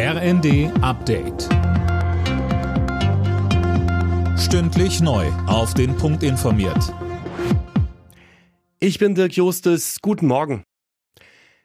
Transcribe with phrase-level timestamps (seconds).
[0.00, 1.48] RND Update.
[4.38, 5.26] Stündlich neu.
[5.48, 6.94] Auf den Punkt informiert.
[8.78, 9.96] Ich bin Dirk Justes.
[10.00, 10.62] Guten Morgen.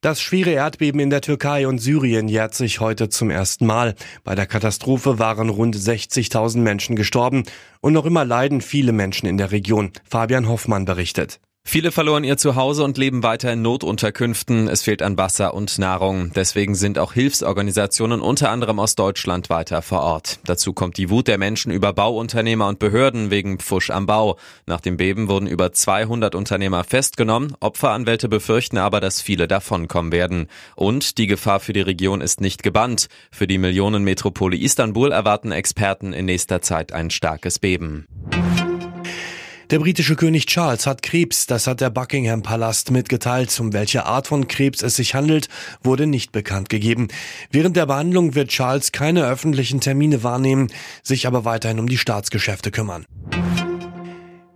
[0.00, 3.94] Das schwere Erdbeben in der Türkei und Syrien jährt sich heute zum ersten Mal.
[4.24, 7.44] Bei der Katastrophe waren rund 60.000 Menschen gestorben
[7.80, 9.92] und noch immer leiden viele Menschen in der Region.
[10.02, 11.38] Fabian Hoffmann berichtet.
[11.68, 14.68] Viele verloren ihr Zuhause und leben weiter in Notunterkünften.
[14.68, 16.30] Es fehlt an Wasser und Nahrung.
[16.32, 20.38] Deswegen sind auch Hilfsorganisationen unter anderem aus Deutschland weiter vor Ort.
[20.44, 24.38] Dazu kommt die Wut der Menschen über Bauunternehmer und Behörden wegen Pfusch am Bau.
[24.66, 27.56] Nach dem Beben wurden über 200 Unternehmer festgenommen.
[27.58, 30.46] Opferanwälte befürchten aber, dass viele davonkommen werden.
[30.76, 33.08] Und die Gefahr für die Region ist nicht gebannt.
[33.32, 38.06] Für die Millionenmetropole Istanbul erwarten Experten in nächster Zeit ein starkes Beben.
[39.70, 43.58] Der britische König Charles hat Krebs, das hat der Buckingham Palast mitgeteilt.
[43.58, 45.48] Um welche Art von Krebs es sich handelt,
[45.82, 47.08] wurde nicht bekannt gegeben.
[47.50, 50.68] Während der Behandlung wird Charles keine öffentlichen Termine wahrnehmen,
[51.02, 53.06] sich aber weiterhin um die Staatsgeschäfte kümmern.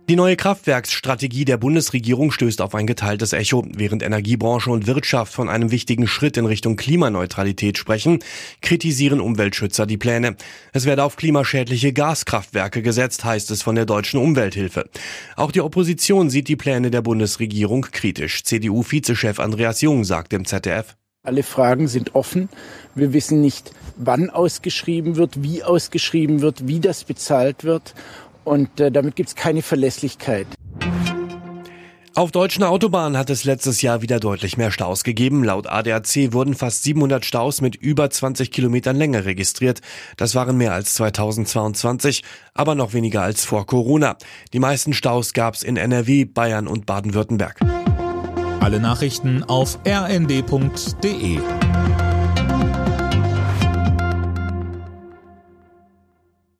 [0.09, 3.65] Die neue Kraftwerksstrategie der Bundesregierung stößt auf ein geteiltes Echo.
[3.73, 8.19] Während Energiebranche und Wirtschaft von einem wichtigen Schritt in Richtung Klimaneutralität sprechen,
[8.61, 10.35] kritisieren Umweltschützer die Pläne.
[10.73, 14.89] Es werde auf klimaschädliche Gaskraftwerke gesetzt, heißt es von der deutschen Umwelthilfe.
[15.37, 18.43] Auch die Opposition sieht die Pläne der Bundesregierung kritisch.
[18.43, 20.97] CDU-Vizechef Andreas Jung sagt im ZDF.
[21.23, 22.49] Alle Fragen sind offen.
[22.95, 27.93] Wir wissen nicht, wann ausgeschrieben wird, wie ausgeschrieben wird, wie das bezahlt wird.
[28.43, 30.47] Und äh, damit gibt es keine Verlässlichkeit.
[32.13, 35.45] Auf deutschen Autobahnen hat es letztes Jahr wieder deutlich mehr Staus gegeben.
[35.45, 39.79] Laut ADAC wurden fast 700 Staus mit über 20 Kilometern Länge registriert.
[40.17, 44.17] Das waren mehr als 2022, aber noch weniger als vor Corona.
[44.51, 47.61] Die meisten Staus gab es in NRW, Bayern und Baden-Württemberg.
[48.59, 51.39] Alle Nachrichten auf rnd.de